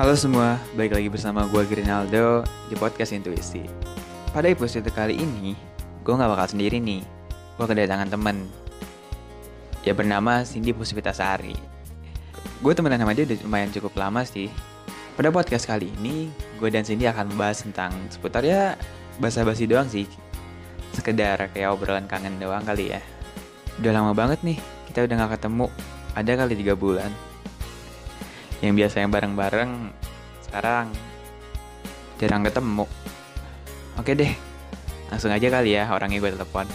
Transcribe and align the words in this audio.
Halo 0.00 0.16
semua, 0.16 0.56
balik 0.80 0.96
lagi 0.96 1.12
bersama 1.12 1.44
gue 1.44 1.60
Grinaldo 1.68 2.40
di 2.72 2.74
podcast 2.80 3.12
Intuisi. 3.12 3.60
Pada 4.32 4.48
episode 4.48 4.88
kali 4.96 5.20
ini, 5.20 5.52
gue 6.00 6.12
gak 6.16 6.24
bakal 6.24 6.56
sendiri 6.56 6.80
nih. 6.80 7.04
Gue 7.60 7.68
kedatangan 7.68 8.08
temen. 8.08 8.48
Ya 9.84 9.92
bernama 9.92 10.40
Cindy 10.48 10.72
Puspitasari. 10.72 11.52
Gue 12.64 12.72
temenan 12.72 13.04
sama 13.04 13.12
dia 13.12 13.28
udah 13.28 13.44
lumayan 13.44 13.68
cukup 13.76 13.92
lama 14.00 14.24
sih. 14.24 14.48
Pada 15.20 15.28
podcast 15.28 15.68
kali 15.68 15.92
ini, 16.00 16.32
gue 16.56 16.68
dan 16.72 16.80
Cindy 16.80 17.04
akan 17.04 17.36
membahas 17.36 17.60
tentang 17.60 17.92
seputar 18.08 18.40
ya 18.40 18.80
basa-basi 19.20 19.68
doang 19.68 19.84
sih. 19.84 20.08
Sekedar 20.96 21.52
kayak 21.52 21.76
obrolan 21.76 22.08
kangen 22.08 22.40
doang 22.40 22.64
kali 22.64 22.96
ya. 22.96 23.04
Udah 23.76 23.92
lama 24.00 24.16
banget 24.16 24.40
nih, 24.48 24.56
kita 24.88 25.04
udah 25.04 25.28
gak 25.28 25.36
ketemu. 25.36 25.68
Ada 26.16 26.40
kali 26.40 26.56
tiga 26.56 26.72
bulan 26.72 27.12
yang 28.60 28.76
biasa 28.76 29.00
yang 29.00 29.08
bareng-bareng 29.08 29.72
sekarang 30.44 30.92
jarang 32.20 32.44
ketemu 32.44 32.84
oke 33.96 34.12
deh 34.12 34.32
langsung 35.08 35.32
aja 35.32 35.48
kali 35.48 35.80
ya 35.80 35.88
orangnya 35.88 36.20
gue 36.20 36.32
telepon 36.36 36.68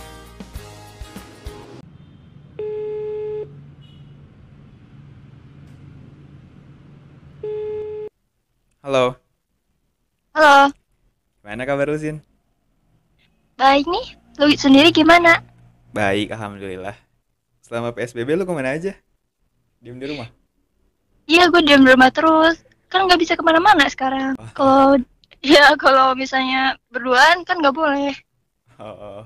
halo 8.82 9.14
Halo, 10.36 10.68
gimana 11.40 11.64
kabar 11.64 11.88
lu 11.88 11.96
Sin? 11.96 12.20
baik 13.56 13.88
nih. 13.88 14.20
Lu 14.36 14.52
sendiri 14.60 14.92
gimana? 14.92 15.40
baik 15.96 16.28
alhamdulillah 16.36 16.92
selama 17.64 17.96
PSBB 17.96 18.36
lu 18.36 18.44
ke 18.44 18.52
mana 18.52 18.76
aja? 18.76 18.92
diem 19.80 19.96
di 19.96 20.12
rumah? 20.12 20.28
Iya, 21.26 21.50
gue 21.50 21.62
diam 21.62 21.82
di 21.82 21.92
rumah 21.92 22.10
terus. 22.10 22.62
Kan 22.88 23.06
nggak 23.06 23.18
bisa 23.18 23.34
ke 23.34 23.42
mana-mana 23.42 23.86
sekarang. 23.86 24.38
Wah. 24.38 24.52
Kalau 24.54 25.02
ya 25.46 25.74
kalau 25.76 26.14
misalnya 26.14 26.78
berduaan 26.90 27.42
kan 27.44 27.60
nggak 27.60 27.76
boleh. 27.76 28.14
Oh, 28.78 28.86
oh. 28.86 29.20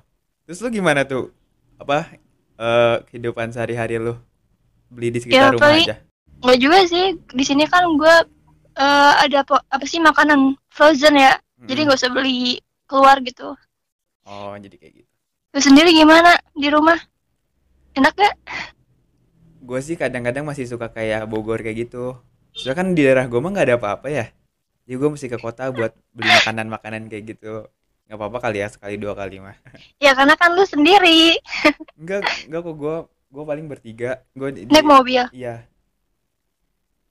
Terus 0.43 0.59
lu 0.59 0.69
gimana 0.71 1.03
tuh? 1.03 1.31
Apa 1.77 2.07
eh, 2.55 2.95
kehidupan 3.07 3.51
sehari-hari 3.51 3.99
lu? 3.99 4.15
Beli 4.89 5.13
di 5.13 5.19
sekitar 5.21 5.37
Ya, 5.37 5.53
rumah 5.53 5.61
paling- 5.61 5.87
aja? 5.87 5.95
Nggak 6.39 6.59
juga 6.59 6.79
sih. 6.87 7.05
Di 7.29 7.43
sini 7.43 7.63
kan 7.65 7.83
gue 7.93 8.15
eh, 8.75 9.13
ada 9.19 9.43
apa, 9.43 9.59
apa 9.67 9.85
sih 9.85 9.99
makanan 9.99 10.55
frozen 10.67 11.13
ya. 11.13 11.35
Jadi 11.59 11.83
Mm-mm. 11.83 11.85
nggak 11.91 11.99
usah 11.99 12.11
beli 12.11 12.57
keluar 12.87 13.19
gitu. 13.19 13.51
Oh, 14.23 14.55
jadi 14.55 14.75
kayak 14.75 14.93
gitu. 15.03 15.11
Lu 15.49 15.59
sendiri 15.59 15.91
gimana 15.91 16.37
di 16.53 16.69
rumah? 16.69 16.95
Enak 17.91 18.13
gak? 18.13 18.33
Gue 19.69 19.79
sih 19.85 19.95
kadang-kadang 20.01 20.43
masih 20.49 20.65
suka 20.65 20.87
kayak 20.97 21.29
Bogor 21.31 21.59
kayak 21.61 21.77
gitu. 21.89 22.17
Soalnya 22.57 22.75
kan 22.81 22.87
di 22.97 23.01
daerah 23.05 23.25
gue 23.29 23.39
mah 23.43 23.51
nggak 23.53 23.67
ada 23.69 23.77
apa-apa 23.77 24.07
ya. 24.09 24.25
Jadi 24.89 24.95
gue 24.97 25.09
mesti 25.13 25.27
ke 25.29 25.37
kota 25.45 25.69
buat 25.69 25.93
beli 26.15 26.29
makanan-makanan 26.41 27.01
kayak 27.11 27.23
gitu. 27.37 27.53
Nggak 28.09 28.17
apa-apa 28.17 28.37
kali 28.49 28.57
ya 28.65 28.67
sekali 28.73 28.95
dua 28.97 29.13
kali 29.13 29.37
mah. 29.45 29.53
Ya 30.05 30.11
karena 30.17 30.33
kan 30.41 30.57
lu 30.57 30.65
sendiri 30.65 31.37
Enggak, 32.01 32.25
enggak 32.49 32.61
kok 32.65 32.75
gue 32.81 32.95
gue 33.29 33.43
paling 33.45 33.65
bertiga. 33.69 34.11
Gue 34.33 34.49
naik 34.57 34.85
mobil. 34.89 35.23
Iya. 35.29 35.55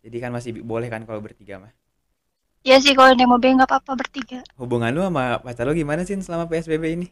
Jadi 0.03 0.17
kan 0.19 0.31
masih 0.35 0.51
boleh 0.67 0.89
kan 0.91 1.07
kalau 1.07 1.23
bertiga 1.23 1.63
mah. 1.63 1.73
Ya 2.67 2.83
sih 2.83 2.99
kalau 2.99 3.15
naik 3.15 3.31
mobil 3.31 3.55
nggak 3.55 3.71
apa-apa 3.71 3.93
bertiga. 4.03 4.43
Hubungan 4.59 4.91
lu 4.91 5.07
sama 5.07 5.39
pacar 5.47 5.63
lu 5.63 5.79
gimana 5.79 6.03
sih 6.03 6.19
selama 6.19 6.51
PSBB 6.51 6.85
ini? 6.99 7.07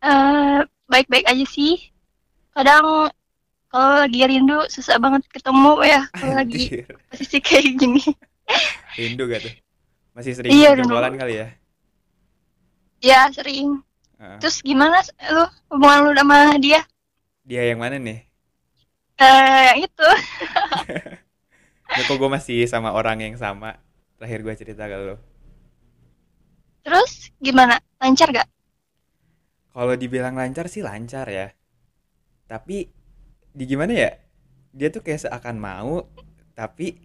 eh 0.00 0.58
baik-baik 0.88 1.28
aja 1.28 1.44
sih. 1.44 1.92
Kadang 2.56 3.12
kalau 3.70 4.02
lagi 4.02 4.20
rindu 4.26 4.58
susah 4.66 4.98
banget 4.98 5.22
ketemu 5.30 5.72
ya 5.86 6.02
kalau 6.18 6.34
lagi 6.42 6.82
posisi 7.08 7.38
kayak 7.38 7.78
gini. 7.78 8.02
Rindu 8.98 9.30
gak 9.30 9.46
tuh? 9.46 9.54
Masih 10.10 10.34
sering 10.34 10.50
Iya, 10.50 10.74
jempolan 10.74 11.14
kali 11.14 11.34
ya? 11.38 11.46
Ya 13.00 13.30
sering. 13.30 13.78
Heeh. 14.18 14.36
Terus 14.42 14.58
gimana 14.60 15.00
lu 15.30 15.46
hubungan 15.70 16.10
lu 16.10 16.12
sama 16.18 16.58
dia? 16.58 16.82
Dia 17.46 17.70
yang 17.70 17.78
mana 17.78 17.96
nih? 17.96 18.26
Eh 19.22 19.60
yang 19.72 19.78
itu. 19.86 20.08
Ya, 21.90 22.06
kok 22.06 22.22
gue 22.22 22.30
masih 22.30 22.70
sama 22.70 22.94
orang 22.94 23.18
yang 23.18 23.34
sama. 23.34 23.74
Terakhir 24.14 24.46
gue 24.46 24.54
cerita 24.54 24.86
ke 24.86 24.94
lo. 24.94 25.18
Terus 26.86 27.34
gimana? 27.42 27.82
Lancar 27.98 28.30
gak? 28.30 28.46
Kalau 29.74 29.94
dibilang 29.98 30.38
lancar 30.38 30.70
sih 30.70 30.86
lancar 30.86 31.26
ya. 31.26 31.50
Tapi 32.46 32.86
di 33.54 33.64
gimana 33.66 33.92
ya? 33.92 34.10
Dia 34.70 34.88
tuh 34.90 35.02
kayak 35.02 35.26
seakan 35.26 35.58
mau, 35.58 36.06
tapi 36.54 36.98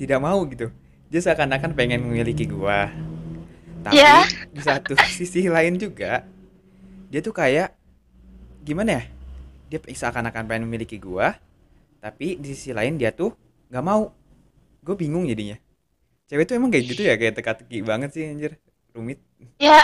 tidak 0.00 0.20
mau 0.20 0.40
gitu. 0.48 0.72
Dia 1.12 1.20
seakan-akan 1.22 1.76
pengen 1.76 2.04
memiliki 2.04 2.48
gua. 2.48 2.88
Tapi 3.86 4.00
Ya. 4.02 4.26
di 4.50 4.60
satu 4.64 4.98
sisi 5.14 5.46
lain 5.46 5.78
juga, 5.78 6.26
dia 7.12 7.20
tuh 7.22 7.36
kayak 7.36 7.76
gimana 8.66 8.98
ya? 8.98 9.02
Dia 9.70 9.78
seakan-akan 9.82 10.42
pengen 10.48 10.64
memiliki 10.66 10.98
gua, 10.98 11.36
tapi 12.02 12.38
di 12.40 12.54
sisi 12.56 12.74
lain 12.74 12.98
dia 12.98 13.12
tuh 13.14 13.34
nggak 13.70 13.84
mau. 13.84 14.10
Gue 14.86 14.94
bingung 14.94 15.26
jadinya. 15.26 15.58
Cewek 16.26 16.46
tuh 16.46 16.54
emang 16.58 16.70
kayak 16.70 16.84
gitu 16.90 17.02
ya, 17.06 17.14
kayak 17.18 17.38
teka-teki 17.38 17.82
banget 17.82 18.10
sih 18.14 18.22
anjir. 18.26 18.58
Rumit. 18.94 19.18
Ya 19.62 19.78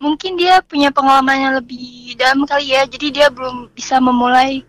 mungkin 0.00 0.36
dia 0.36 0.60
punya 0.64 0.92
pengalaman 0.92 1.36
yang 1.40 1.54
lebih 1.56 2.16
dalam 2.16 2.44
kali 2.44 2.72
ya. 2.72 2.84
Jadi 2.88 3.20
dia 3.20 3.28
belum 3.32 3.72
bisa 3.72 4.00
memulai 4.00 4.64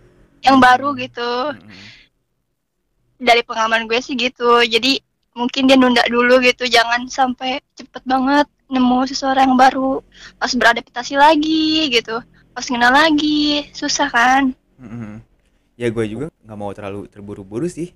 yang 0.48 0.60
baru 0.64 0.96
gitu. 0.96 1.32
Mm-mm. 1.52 1.86
Dari 3.20 3.44
pengalaman 3.44 3.86
gue 3.86 4.00
sih 4.00 4.16
gitu. 4.16 4.64
Jadi 4.64 5.04
mungkin 5.36 5.68
dia 5.68 5.76
nunda 5.76 6.02
dulu 6.08 6.40
gitu. 6.40 6.64
Jangan 6.66 7.12
sampai 7.12 7.60
cepet 7.76 8.04
banget 8.08 8.48
nemu 8.72 9.00
seseorang 9.12 9.52
yang 9.52 9.60
baru. 9.60 10.00
Pas 10.40 10.52
beradaptasi 10.56 11.20
lagi 11.20 11.92
gitu. 11.92 12.24
Pas 12.56 12.66
kenal 12.66 12.96
lagi. 12.96 13.68
Susah 13.76 14.08
kan? 14.08 14.56
Mm-mm. 14.80 15.20
Ya 15.78 15.92
gue 15.94 16.06
juga 16.10 16.34
nggak 16.42 16.58
mau 16.58 16.72
terlalu 16.74 17.06
terburu-buru 17.12 17.68
sih. 17.70 17.94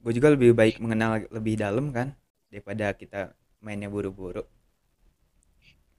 Gue 0.00 0.14
juga 0.16 0.32
lebih 0.32 0.56
baik 0.56 0.80
mengenal 0.80 1.26
lebih 1.28 1.60
dalam 1.60 1.92
kan 1.92 2.14
daripada 2.48 2.94
kita 2.96 3.34
mainnya 3.62 3.92
buru-buru. 3.92 4.42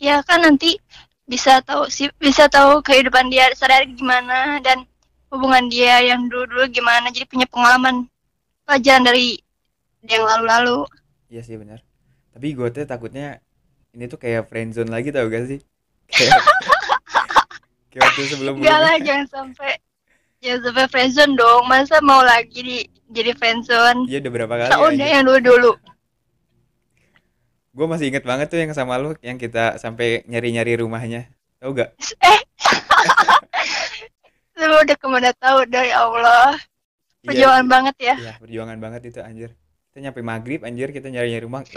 Ya 0.02 0.20
kan 0.26 0.44
nanti 0.44 0.76
bisa 1.24 1.64
tahu 1.64 1.88
sih 1.88 2.12
bisa 2.20 2.52
tahu 2.52 2.84
kehidupan 2.84 3.32
dia 3.32 3.48
sehari-hari 3.56 3.96
gimana 3.96 4.60
dan 4.60 4.84
hubungan 5.34 5.66
dia 5.66 5.98
yang 6.06 6.30
dulu-dulu 6.30 6.70
gimana. 6.70 7.10
Jadi 7.10 7.26
punya 7.26 7.50
pengalaman 7.50 8.06
pelajaran 8.70 9.02
dari 9.02 9.42
yang 10.06 10.22
lalu-lalu. 10.22 10.86
Iya 11.34 11.42
sih 11.42 11.58
benar. 11.58 11.82
Tapi 12.30 12.54
gue 12.54 12.68
tuh 12.70 12.86
takutnya 12.86 13.42
ini 13.98 14.06
tuh 14.06 14.22
kayak 14.22 14.46
friendzone 14.50 14.94
lagi 14.94 15.10
tau 15.10 15.26
gak 15.26 15.50
sih? 15.50 15.60
Kayak 16.14 16.42
kayak 17.90 18.04
waktu 18.10 18.22
sebelum 18.30 18.54
Enggak 18.62 18.80
lah, 18.82 18.96
jangan 19.02 19.28
sampai 19.30 19.72
jangan 20.42 20.60
sampai 20.70 20.86
friendzone 20.90 21.34
dong. 21.34 21.66
Masa 21.66 21.98
mau 22.06 22.22
lagi 22.22 22.60
di 22.62 22.78
jadi 23.10 23.34
friendzone? 23.34 24.06
Iya 24.10 24.22
udah 24.22 24.32
berapa 24.34 24.54
kali 24.54 24.70
Ya 24.70 24.78
udah 24.78 24.94
aja. 24.94 25.06
yang 25.10 25.24
dulu-dulu. 25.26 25.72
Gue 27.74 27.86
masih 27.90 28.14
inget 28.14 28.22
banget 28.22 28.54
tuh 28.54 28.62
yang 28.62 28.70
sama 28.78 29.02
lu 29.02 29.18
yang 29.26 29.42
kita 29.42 29.82
sampai 29.82 30.22
nyari-nyari 30.30 30.78
rumahnya. 30.78 31.30
Tahu 31.58 31.74
gak? 31.74 31.98
Eh. 32.22 32.40
Lu 34.74 34.82
udah 34.82 34.98
ke 34.98 35.06
mana 35.06 35.30
tahu 35.38 35.70
ya 35.70 36.02
Allah. 36.02 36.58
Iya, 37.22 37.30
Perjuangan 37.30 37.66
banget 37.70 37.96
ya. 38.02 38.16
Iya, 38.18 38.34
perjuangan 38.42 38.78
banget 38.82 39.02
itu 39.14 39.20
anjir. 39.22 39.50
Kita 39.94 40.02
nyampe 40.02 40.26
maghrib 40.26 40.66
anjir 40.66 40.90
kita 40.90 41.14
nyari-nyari 41.14 41.46
rumah. 41.46 41.62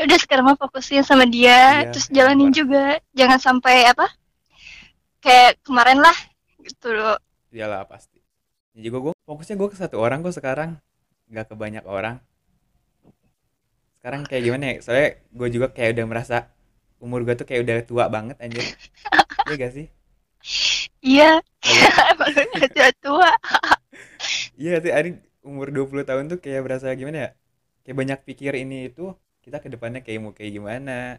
Ya 0.00 0.08
udah 0.08 0.16
sekarang 0.16 0.48
mah 0.48 0.56
fokusin 0.56 1.04
sama 1.04 1.28
dia, 1.28 1.84
Iya, 1.84 1.92
terus 1.92 2.08
jalanin 2.08 2.48
parah. 2.48 2.56
juga. 2.56 2.84
Jangan 3.12 3.36
sampai 3.36 3.84
apa? 3.84 4.08
Kayak 5.20 5.60
kemarin 5.60 6.00
lah 6.00 6.16
gitu 6.64 6.96
loh. 6.96 7.20
Iyalah 7.52 7.84
pasti. 7.84 8.16
Ya 8.72 8.88
juga 8.88 8.96
gue 9.04 9.12
fokusnya 9.28 9.60
gue 9.60 9.68
ke 9.68 9.76
satu 9.76 10.00
orang 10.00 10.24
kok 10.24 10.32
sekarang, 10.32 10.80
nggak 11.28 11.52
ke 11.52 11.54
banyak 11.54 11.84
orang. 11.84 12.16
Sekarang 14.00 14.24
kayak 14.24 14.40
gimana 14.40 14.64
ya? 14.72 14.74
Soalnya 14.80 15.08
gue 15.36 15.48
juga 15.52 15.66
kayak 15.68 15.92
udah 15.92 16.06
merasa 16.08 16.36
umur 16.96 17.20
gue 17.20 17.36
tuh 17.36 17.44
kayak 17.44 17.60
udah 17.68 17.76
tua 17.84 18.04
banget 18.08 18.40
anjir. 18.40 18.64
Iya 19.46 19.54
gak 19.56 19.72
sih? 19.76 19.86
Iya, 21.00 21.30
Kayak- 21.60 21.96
emang 22.16 22.32
udah 22.56 22.90
tua. 23.04 23.30
Iya 24.56 24.74
sih, 24.84 24.92
Arin 24.92 25.14
umur 25.40 25.72
20 25.72 26.04
tahun 26.04 26.28
tuh 26.28 26.38
kayak 26.40 26.60
berasa 26.64 26.92
gimana 26.92 27.18
ya? 27.18 27.30
Kayak 27.84 27.96
banyak 27.96 28.18
pikir 28.28 28.52
ini 28.56 28.92
itu 28.92 29.12
kita 29.40 29.60
ke 29.60 29.68
depannya 29.72 30.00
kayak 30.04 30.20
mau 30.20 30.32
kayak 30.36 30.52
gimana. 30.52 31.16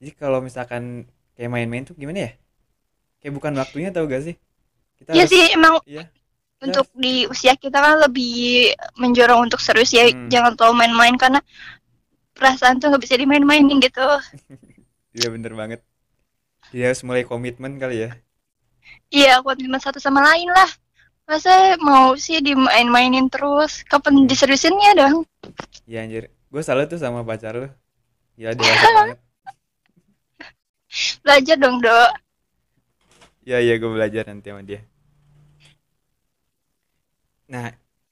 Jadi 0.00 0.10
kalau 0.16 0.40
misalkan 0.40 1.04
kayak 1.36 1.50
main-main 1.52 1.84
tuh 1.84 1.96
gimana 1.96 2.28
ya? 2.28 2.32
Kayak 3.20 3.34
bukan 3.38 3.52
waktunya 3.60 3.88
tau 3.92 4.04
gak 4.08 4.24
sih? 4.24 4.36
Kita 4.98 5.12
Iya 5.12 5.24
harus 5.24 5.32
sih 5.32 5.44
emang 5.52 5.74
Iya. 5.84 6.04
untuk 6.62 6.86
di 6.94 7.26
usia 7.26 7.52
kita 7.58 7.78
kan 7.78 7.98
lebih 8.00 8.72
menjorong 8.96 9.46
untuk 9.50 9.60
serius 9.60 9.92
ya. 9.92 10.08
Hmm. 10.08 10.28
Jangan 10.32 10.52
terlalu 10.56 10.74
main-main 10.86 11.16
karena 11.20 11.40
perasaan 12.32 12.80
tuh 12.80 12.88
nggak 12.88 13.02
bisa 13.04 13.16
dimain-mainin 13.20 13.78
gitu. 13.80 14.00
Iya 15.12 15.28
bener 15.28 15.52
banget. 15.52 15.80
Dia 16.72 16.84
harus 16.90 17.02
mulai 17.08 17.22
komitmen 17.30 17.72
kali 17.82 17.96
ya. 18.04 18.10
Iya, 19.14 19.32
komitmen 19.46 19.78
satu 19.84 19.98
sama 20.02 20.20
lain 20.28 20.48
lah. 20.50 20.70
masa 21.30 21.80
mau 21.88 22.14
sih 22.26 22.38
dimain-mainin 22.46 23.26
terus 23.34 23.72
kapan 23.90 24.14
diseriusinnya 24.30 24.90
dong 25.00 25.16
Iya 25.90 25.98
anjir. 26.04 26.24
Gue 26.52 26.62
salut 26.68 26.86
tuh 26.92 27.00
sama 27.04 27.20
pacar 27.28 27.52
lu. 27.60 27.66
Ya 28.42 28.48
dewasa 28.58 28.88
banget. 28.96 29.18
belajar 31.24 31.56
dong 31.58 31.80
dok 31.82 32.10
Iya 33.46 33.56
iya 33.64 33.74
gue 33.80 33.90
belajar 33.96 34.22
nanti 34.30 34.46
sama 34.50 34.62
dia. 34.68 34.80
Nah, 37.52 37.66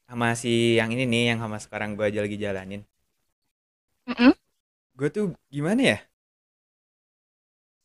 sama 0.09 0.29
si 0.43 0.51
yang 0.79 0.91
ini 0.95 1.05
nih 1.13 1.23
yang 1.35 1.39
sama 1.45 1.59
sekarang 1.65 1.91
gue 1.99 2.05
aja 2.09 2.21
lagi 2.25 2.37
jalanin. 2.45 2.81
Mm-mm. 4.09 4.33
Gue 4.99 5.09
tuh 5.15 5.25
gimana 5.55 5.83
ya? 5.83 5.97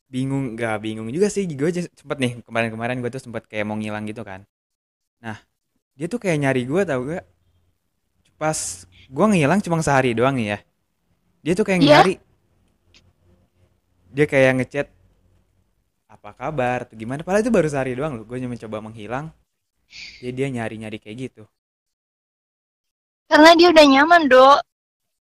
Bingung, 0.06 0.54
gak 0.60 0.76
bingung 0.84 1.08
juga 1.10 1.26
sih. 1.34 1.44
Gue 1.58 1.68
aja 1.74 1.82
sempet 2.00 2.18
nih 2.22 2.32
kemarin-kemarin 2.46 2.98
gue 3.02 3.10
tuh 3.10 3.22
sempet 3.26 3.42
kayak 3.50 3.66
mau 3.66 3.76
ngilang 3.78 4.04
gitu 4.10 4.22
kan. 4.22 4.40
Nah, 5.24 5.38
dia 5.98 6.06
tuh 6.12 6.20
kayak 6.22 6.38
nyari 6.42 6.62
gue 6.70 6.82
tau 6.90 7.02
gak? 7.12 7.24
Pas 8.40 8.58
gue 9.08 9.26
ngilang 9.32 9.60
cuma 9.64 9.80
sehari 9.80 10.12
doang 10.16 10.36
nih 10.36 10.48
ya. 10.56 10.58
Dia 11.44 11.54
tuh 11.58 11.66
kayak 11.68 11.80
Iya? 11.80 12.00
nyari. 12.00 12.14
Dia 14.14 14.26
kayak 14.26 14.52
ngechat 14.58 14.86
apa 16.14 16.30
kabar 16.40 16.78
atau 16.86 16.94
gimana. 16.98 17.22
Padahal 17.26 17.42
itu 17.46 17.52
baru 17.56 17.68
sehari 17.70 17.92
doang 17.98 18.12
loh. 18.18 18.24
Gue 18.28 18.38
cuma 18.42 18.54
mencoba 18.54 18.78
menghilang. 18.86 19.26
Jadi 20.22 20.32
dia 20.38 20.48
nyari-nyari 20.56 20.98
kayak 21.02 21.18
gitu. 21.30 21.44
karena 23.30 23.50
dia 23.58 23.68
udah 23.72 23.84
nyaman 23.92 24.22
dok 24.30 24.58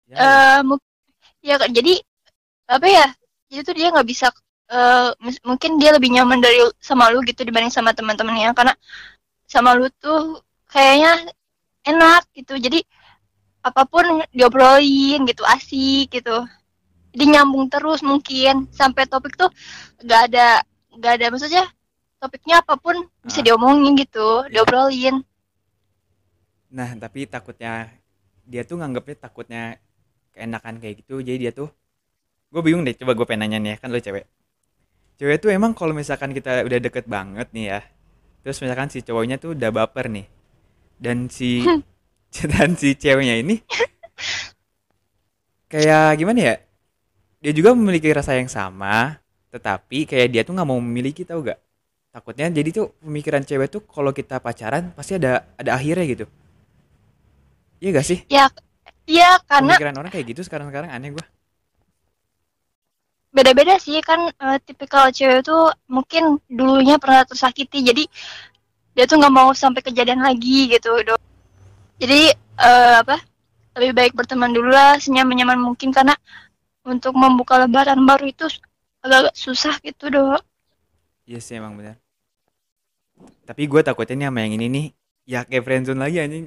Ya, 0.06 0.20
eh 0.24 0.60
mu- 0.68 0.82
ya 1.48 1.56
jadi 1.78 1.94
apa 2.74 2.86
ya 2.88 3.06
jadi 3.50 3.60
tuh 3.66 3.74
dia 3.78 3.88
nggak 3.92 4.08
bisa 4.12 4.26
eh, 4.74 5.08
mungkin 5.48 5.70
dia 5.80 5.90
lebih 5.96 6.10
nyaman 6.16 6.38
dari 6.44 6.58
sama 6.88 7.04
lu 7.12 7.18
gitu 7.28 7.40
dibanding 7.48 7.72
sama 7.74 7.90
teman-temannya 7.98 8.50
karena 8.58 8.74
sama 9.54 9.70
lu 9.78 9.86
tuh 10.04 10.42
kayaknya 10.74 11.12
enak 11.90 12.22
gitu 12.38 12.54
jadi 12.66 12.80
apa 13.68 13.82
pun 13.92 14.04
diobrolin 14.36 15.20
gitu 15.30 15.42
asik 15.54 16.06
gitu 16.16 16.36
jadi 17.14 17.24
nyambung 17.40 17.66
terus 17.72 18.00
mungkin 18.10 18.54
sampai 18.80 19.04
topik 19.12 19.34
tuh 19.40 19.50
gak 20.10 20.20
ada 20.32 20.48
gak 21.02 21.12
ada 21.20 21.26
maksudnya 21.32 21.64
topiknya 22.22 22.56
apa 22.64 22.74
pun 22.84 22.96
bisa 23.26 23.40
Ah. 23.40 23.46
diomongin 23.46 23.94
gitu 24.02 24.46
Iya. 24.50 24.52
diobrolin 24.52 25.16
Nah, 26.76 26.90
tapi 27.02 27.20
takutnya 27.34 27.72
dia 28.50 28.62
tuh 28.68 28.76
nganggapnya 28.80 29.16
takutnya 29.24 29.62
keenakan 30.34 30.76
kayak 30.82 30.94
gitu. 31.04 31.14
Jadi 31.26 31.38
dia 31.44 31.52
tuh 31.60 31.68
gue 32.52 32.62
bingung 32.66 32.84
deh. 32.86 32.94
Coba 33.00 33.12
gue 33.18 33.26
pengen 33.28 33.42
nanya 33.48 33.58
nih 33.64 33.70
ya, 33.74 33.76
kan 33.82 33.88
lo 33.94 33.98
cewek. 34.06 34.24
Cewek 35.14 35.38
tuh 35.38 35.50
emang 35.54 35.72
kalau 35.78 35.94
misalkan 35.94 36.34
kita 36.34 36.66
udah 36.66 36.78
deket 36.82 37.06
banget 37.06 37.46
nih 37.54 37.66
ya. 37.70 37.80
Terus 38.42 38.58
misalkan 38.62 38.90
si 38.90 39.00
cowoknya 39.06 39.36
tuh 39.38 39.54
udah 39.54 39.70
baper 39.70 40.06
nih. 40.10 40.26
Dan 40.98 41.30
si 41.30 41.62
dan 42.52 42.74
si 42.74 42.98
ceweknya 42.98 43.38
ini 43.38 43.62
kayak 45.72 46.18
gimana 46.20 46.40
ya? 46.40 46.54
Dia 47.42 47.52
juga 47.52 47.76
memiliki 47.76 48.08
rasa 48.10 48.34
yang 48.40 48.48
sama, 48.48 49.20
tetapi 49.52 50.08
kayak 50.08 50.28
dia 50.32 50.42
tuh 50.46 50.56
nggak 50.56 50.68
mau 50.68 50.80
memiliki 50.80 51.22
tau 51.28 51.44
gak? 51.44 51.60
Takutnya 52.14 52.48
jadi 52.48 52.70
tuh 52.72 52.86
pemikiran 53.02 53.42
cewek 53.44 53.68
tuh 53.74 53.82
kalau 53.84 54.14
kita 54.14 54.38
pacaran 54.40 54.94
pasti 54.96 55.18
ada 55.18 55.44
ada 55.58 55.76
akhirnya 55.76 56.06
gitu. 56.08 56.26
Iya 57.82 57.90
gak 58.00 58.06
sih? 58.06 58.18
ya 58.30 58.48
ya 59.04 59.36
karena 59.44 59.76
Pemikiran 59.76 59.94
orang 60.00 60.10
kayak 60.10 60.26
gitu 60.32 60.40
sekarang-sekarang 60.46 60.90
aneh 60.90 61.10
gue. 61.12 61.24
Beda-beda 63.34 63.74
sih 63.82 63.98
kan 64.00 64.30
eh, 64.30 64.58
tipikal 64.62 65.10
cewek 65.10 65.42
tuh 65.42 65.74
mungkin 65.90 66.38
dulunya 66.46 66.96
pernah 67.02 67.26
tersakiti 67.26 67.82
jadi 67.82 68.04
dia 68.94 69.04
tuh 69.10 69.18
nggak 69.20 69.34
mau 69.34 69.50
sampai 69.52 69.82
kejadian 69.82 70.22
lagi 70.22 70.70
gitu 70.70 70.90
dok 71.02 71.20
jadi 72.02 72.20
eh, 72.68 72.94
apa 73.02 73.16
lebih 73.78 73.92
baik 73.98 74.12
berteman 74.18 74.54
dulu 74.54 74.70
lah 74.70 74.96
senyaman-nyaman 75.02 75.58
mungkin 75.58 75.90
karena 75.90 76.14
untuk 76.86 77.14
membuka 77.18 77.58
lebaran 77.62 78.00
baru 78.06 78.30
itu 78.30 78.46
agak 79.04 79.34
susah 79.34 79.74
gitu 79.82 80.08
dok 80.14 80.42
Iya 81.24 81.40
sih 81.40 81.56
emang 81.56 81.74
benar. 81.80 81.96
Tapi 83.48 83.62
gue 83.70 83.80
takutnya 83.84 84.14
nih 84.16 84.26
sama 84.28 84.38
yang 84.44 84.52
ini 84.60 84.66
nih, 84.68 84.86
ya 85.24 85.40
kayak 85.48 85.64
friendzone 85.64 86.00
lagi 86.04 86.16
anjing. 86.20 86.44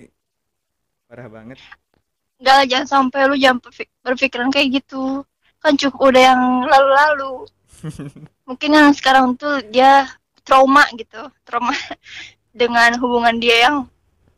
Parah 1.09 1.27
banget. 1.31 1.57
nggak 2.37 2.55
lah, 2.57 2.65
jangan 2.69 2.87
sampai 2.93 3.21
lu 3.25 3.35
jangan 3.43 3.57
berpik- 3.65 3.95
berpikiran 4.05 4.49
kayak 4.53 4.67
gitu 4.77 5.25
kan 5.61 5.73
cukup 5.75 6.13
udah 6.13 6.21
yang 6.33 6.41
lalu-lalu. 6.65 7.33
Mungkin 8.47 8.69
yang 8.73 8.89
sekarang 8.95 9.35
tuh 9.35 9.59
dia 9.67 10.07
trauma 10.47 10.87
gitu 10.95 11.27
trauma 11.43 11.75
dengan 12.55 12.95
hubungan 13.03 13.35
dia 13.35 13.67
yang 13.67 13.75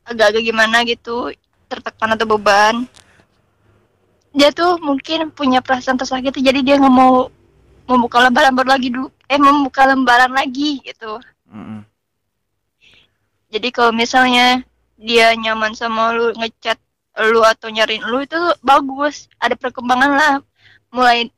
agak-agak 0.02 0.42
gimana 0.42 0.82
gitu 0.90 1.30
tertekan 1.70 2.18
atau 2.18 2.26
beban. 2.26 2.90
Dia 4.34 4.50
tuh 4.54 4.78
mungkin 4.82 5.30
punya 5.34 5.62
perasaan 5.62 5.98
tersakiti 5.98 6.42
jadi 6.42 6.62
dia 6.66 6.76
nggak 6.78 6.94
mau 6.94 7.30
membuka 7.90 8.22
lembaran 8.22 8.54
baru 8.54 8.78
lagi 8.78 8.94
dulu 8.94 9.10
eh 9.26 9.38
membuka 9.38 9.86
lembaran 9.86 10.34
lagi 10.34 10.82
gitu. 10.86 11.18
Mm-mm. 11.50 11.82
jadi 13.50 13.74
kalau 13.74 13.90
misalnya 13.90 14.62
dia 15.02 15.34
nyaman 15.34 15.74
sama 15.74 16.14
lu 16.14 16.30
ngechat 16.38 16.78
lu 17.34 17.42
atau 17.42 17.74
nyariin 17.74 18.06
lu 18.06 18.22
itu 18.22 18.38
bagus. 18.62 19.26
Ada 19.42 19.58
perkembangan 19.58 20.12
lah 20.14 20.34
mulai 20.90 21.30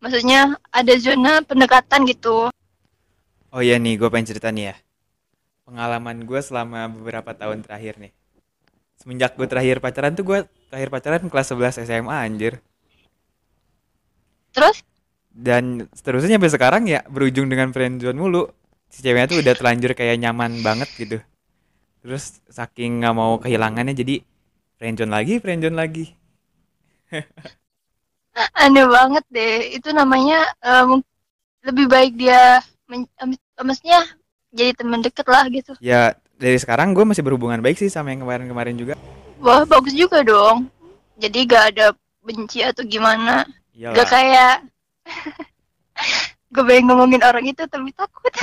maksudnya 0.00 0.56
ada 0.72 0.94
zona 0.96 1.42
pendekatan 1.44 2.06
gitu 2.08 2.48
Oh 3.50 3.58
iya 3.58 3.82
nih, 3.82 3.98
gue 3.98 4.06
pengen 4.06 4.30
cerita 4.30 4.54
nih 4.54 4.70
ya. 4.70 4.74
Pengalaman 5.66 6.22
gue 6.22 6.38
selama 6.38 6.86
beberapa 6.86 7.34
tahun 7.34 7.66
terakhir 7.66 7.98
nih. 7.98 8.14
Semenjak 8.94 9.34
gue 9.34 9.46
terakhir 9.50 9.82
pacaran 9.82 10.14
tuh 10.14 10.22
gue 10.22 10.38
terakhir 10.70 10.88
pacaran 10.94 11.26
kelas 11.26 11.50
11 11.50 11.82
SMA 11.82 12.14
anjir. 12.14 12.62
terus 14.50 14.82
Dan 15.30 15.86
seterusnya 15.94 16.38
sampai 16.38 16.50
sekarang 16.50 16.82
ya 16.86 17.02
berujung 17.10 17.50
dengan 17.50 17.74
friendzone 17.74 18.18
mulu. 18.18 18.46
Si 18.90 19.02
ceweknya 19.02 19.30
tuh 19.30 19.38
udah 19.42 19.54
telanjur 19.58 19.94
kayak 19.98 20.18
nyaman 20.22 20.62
banget 20.62 20.90
gitu. 20.94 21.18
Terus 22.06 22.38
saking 22.50 23.02
nggak 23.02 23.14
mau 23.14 23.34
kehilangannya 23.42 23.94
jadi 23.98 24.22
friendzone 24.78 25.10
lagi, 25.10 25.42
friendzone 25.42 25.74
lagi. 25.74 26.06
aneh 28.54 28.86
banget 28.86 29.24
deh 29.28 29.54
itu 29.74 29.88
namanya 29.90 30.46
eh, 30.60 30.84
mung- 30.84 31.06
lebih 31.60 31.86
baik 31.86 32.12
dia 32.14 32.62
men- 32.86 33.10
em- 33.16 33.36
maksudnya 33.60 34.00
jadi 34.50 34.72
teman 34.74 35.00
deket 35.00 35.26
lah 35.26 35.44
gitu 35.46 35.74
Ya 35.78 36.14
dari 36.34 36.56
sekarang 36.56 36.96
gue 36.96 37.04
masih 37.04 37.20
berhubungan 37.20 37.60
baik 37.60 37.76
sih 37.76 37.86
sama 37.86 38.10
yang 38.10 38.24
kemarin-kemarin 38.24 38.74
juga. 38.74 38.94
wah 39.38 39.62
bagus 39.64 39.92
juga 39.92 40.22
dong 40.22 40.68
jadi 41.16 41.38
gak 41.44 41.64
ada 41.76 41.86
benci 42.20 42.60
atau 42.60 42.80
gimana 42.82 43.44
gak 43.72 43.92
Iyalah. 43.92 44.08
kayak 44.08 44.54
gue 46.52 46.62
pengen 46.64 46.84
ngomongin 46.88 47.22
orang 47.22 47.44
itu 47.44 47.62
tapi 47.66 47.92
takut 47.92 48.32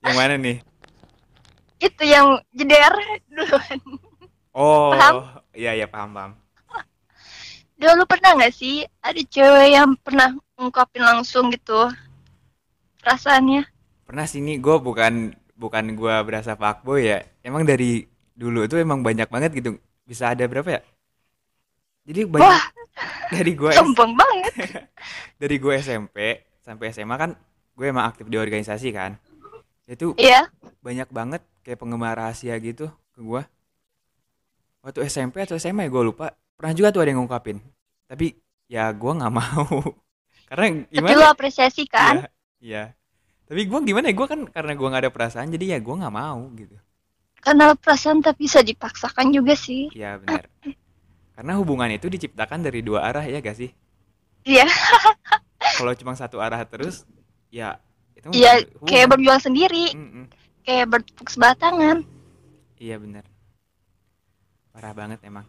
Yang 0.00 0.16
mana 0.16 0.34
nih? 0.38 0.58
itu 1.76 2.02
yang 2.02 2.38
jeder 2.50 2.94
duluan 3.26 3.78
Oh, 4.54 4.96
Paham? 4.96 5.14
iya 5.52 5.74
iya 5.74 5.84
paham 5.84 6.14
paham. 6.14 6.32
Dulu 7.86 8.02
pernah 8.02 8.34
nggak 8.34 8.50
sih 8.50 8.82
ada 8.98 9.22
cewek 9.22 9.78
yang 9.78 9.94
pernah 10.02 10.34
ungkapin 10.58 11.06
langsung 11.06 11.54
gitu 11.54 11.86
perasaannya? 12.98 13.62
Pernah 14.02 14.26
sini 14.26 14.58
gue 14.58 14.76
bukan 14.82 15.30
bukan 15.54 15.94
gue 15.94 16.14
berasa 16.26 16.58
fuckboy 16.58 17.06
ya. 17.06 17.22
Emang 17.46 17.62
dari 17.62 18.02
dulu 18.34 18.66
itu 18.66 18.74
emang 18.82 19.06
banyak 19.06 19.30
banget 19.30 19.54
gitu. 19.54 19.78
Bisa 20.02 20.34
ada 20.34 20.42
berapa 20.50 20.66
ya? 20.66 20.82
Jadi 22.10 22.26
banyak 22.26 22.42
Wah, 22.42 22.64
dari 23.30 23.54
gue 23.54 23.70
sombong 23.70 24.18
banget. 24.18 24.52
dari 25.42 25.56
gue 25.62 25.74
SMP 25.78 26.42
sampai 26.66 26.90
SMA 26.90 27.14
kan 27.14 27.38
gue 27.78 27.86
emang 27.86 28.10
aktif 28.10 28.26
di 28.26 28.34
organisasi 28.34 28.90
kan. 28.90 29.14
Itu 29.86 30.18
Iya, 30.18 30.50
banyak 30.82 31.06
banget 31.14 31.46
kayak 31.62 31.78
penggemar 31.78 32.18
rahasia 32.18 32.58
gitu 32.58 32.90
ke 33.14 33.22
gue. 33.22 33.46
Waktu 34.82 35.06
SMP 35.06 35.46
atau 35.46 35.54
SMA 35.54 35.86
ya 35.86 35.90
gue 35.94 36.02
lupa. 36.02 36.34
Pernah 36.58 36.74
juga 36.74 36.90
tuh 36.90 37.06
ada 37.06 37.14
yang 37.14 37.22
ngungkapin. 37.22 37.75
Tapi 38.10 38.26
ya 38.70 38.90
gue 38.94 39.12
nggak 39.18 39.34
mau. 39.40 39.66
Karena 40.48 40.66
tapi 40.94 41.12
gimana? 41.12 41.18
lu 41.18 41.24
ya? 41.24 41.30
apresiasi 41.34 41.82
kan? 41.86 42.16
Iya, 42.16 42.28
iya. 42.62 42.84
Tapi 43.46 43.60
gue 43.70 43.78
gimana 43.88 44.06
ya? 44.10 44.14
Gue 44.18 44.26
kan 44.32 44.40
karena 44.50 44.72
gue 44.78 44.88
nggak 44.90 45.02
ada 45.06 45.12
perasaan, 45.14 45.48
jadi 45.54 45.64
ya 45.76 45.78
gue 45.82 45.94
nggak 46.00 46.14
mau 46.14 46.40
gitu. 46.58 46.76
Karena 47.44 47.74
perasaan 47.78 48.18
tapi 48.26 48.44
bisa 48.50 48.60
dipaksakan 48.62 49.30
juga 49.30 49.54
sih. 49.54 49.86
Iya 49.94 50.18
benar. 50.18 50.50
Karena 51.36 51.52
hubungan 51.60 51.90
itu 51.92 52.08
diciptakan 52.08 52.64
dari 52.64 52.80
dua 52.80 53.06
arah 53.06 53.24
ya 53.28 53.38
gak 53.44 53.56
sih? 53.60 53.70
Iya, 54.46 54.66
Kalau 55.76 55.92
cuma 55.98 56.14
satu 56.16 56.40
arah 56.40 56.62
terus, 56.64 57.04
ya 57.52 57.76
itu 58.16 58.28
iya 58.32 58.64
kayak 58.88 59.12
berjuang 59.12 59.42
sendiri, 59.42 59.92
Mm-mm. 59.92 60.24
kayak 60.64 60.86
bertepuk 60.88 61.28
sebelah 61.28 61.54
tangan. 61.58 62.06
Iya 62.80 62.96
benar. 63.02 63.24
Parah 64.72 64.92
banget 64.96 65.20
emang. 65.24 65.46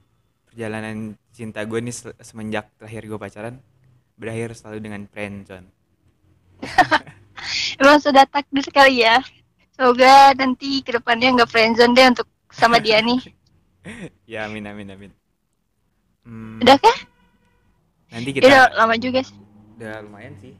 Perjalanan 0.57 1.13
cinta 1.37 1.61
gue 1.69 1.77
nih 1.85 1.93
se- 1.93 2.17
semenjak 2.17 2.65
terakhir 2.81 3.05
gue 3.05 3.19
pacaran 3.21 3.61
berakhir 4.17 4.57
selalu 4.57 4.89
dengan 4.89 5.05
friendzone. 5.05 5.69
Emang 7.77 8.01
sudah 8.01 8.25
takdir 8.25 8.65
sekali 8.65 9.05
ya. 9.05 9.21
Semoga 9.77 10.33
nanti 10.33 10.81
ke 10.81 10.97
depannya 10.97 11.29
nggak 11.37 11.53
friendzone 11.53 11.93
deh 11.93 12.09
untuk 12.09 12.25
sama 12.49 12.81
dia 12.81 12.97
nih. 13.05 13.21
ya 14.33 14.49
amin 14.49 14.65
amin 14.65 14.89
amin. 14.97 15.11
Hmm, 16.25 16.57
Udah 16.65 16.81
kah? 16.81 16.97
nanti 18.09 18.29
Ya 18.33 18.35
kita 18.41 18.47
Udah 18.49 18.63
lama 18.81 18.95
juga 18.97 19.21
sih. 19.21 19.37
udah 19.77 19.93
lumayan 20.09 20.33
sih. 20.41 20.57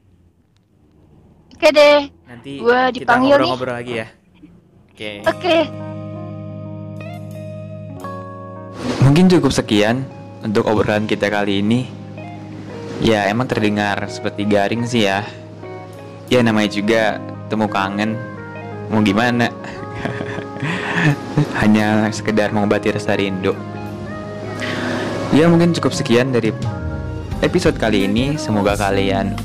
Oke 1.58 1.74
deh. 1.74 2.06
Nanti 2.22 2.62
Gua 2.62 2.94
kita 2.94 3.02
dipanggil 3.02 3.34
nih. 3.34 3.50
ngobrol-ngobrol 3.50 3.74
lagi 3.74 3.92
ya. 3.98 4.06
Oke. 4.94 5.10
Oke. 5.26 5.87
Mungkin 9.08 9.24
cukup 9.32 9.56
sekian 9.56 10.04
untuk 10.44 10.68
obrolan 10.68 11.08
kita 11.08 11.32
kali 11.32 11.64
ini. 11.64 11.88
Ya 13.00 13.24
emang 13.32 13.48
terdengar 13.48 14.04
seperti 14.04 14.44
garing 14.44 14.84
sih 14.84 15.08
ya. 15.08 15.24
Ya 16.28 16.44
namanya 16.44 16.68
juga 16.68 17.16
temu 17.48 17.72
kangen. 17.72 18.20
Mau 18.92 19.00
gimana? 19.00 19.48
Hanya 21.64 22.04
sekedar 22.12 22.52
mengobati 22.52 22.92
rasa 22.92 23.16
rindu. 23.16 23.56
Ya 25.32 25.48
mungkin 25.48 25.72
cukup 25.72 25.96
sekian 25.96 26.28
dari 26.28 26.52
episode 27.40 27.80
kali 27.80 28.04
ini. 28.04 28.36
Semoga 28.36 28.76
kalian 28.76 29.40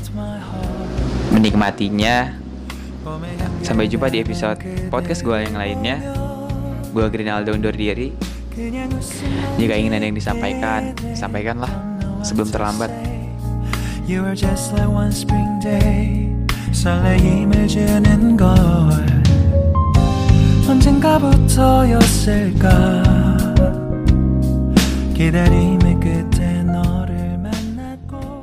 menikmatinya. 1.32 2.36
Sampai 3.64 3.88
jumpa 3.88 4.12
di 4.12 4.20
episode 4.20 4.60
podcast 4.92 5.24
gue 5.24 5.40
yang 5.40 5.56
lainnya. 5.56 6.04
Gue 6.92 7.08
Grinaldo 7.08 7.56
undur 7.56 7.72
diri. 7.72 8.33
Jika 9.55 9.73
ingin 9.77 9.93
ada 9.95 10.03
yang 10.03 10.17
disampaikan, 10.17 10.91
sampaikanlah 11.15 11.71
sebelum 12.21 12.51
terlambat. 12.51 12.91
You 14.09 14.25
were 14.25 14.35
just 14.35 14.73
like 14.73 14.89
one 14.89 15.13
spring 15.13 15.61
day 15.61 16.29
설레임을 16.71 17.67
주는 17.67 18.37
걸 18.37 18.55
언젠가부터였을까 20.67 23.03
기다림의 25.13 25.99
끝 25.99 26.32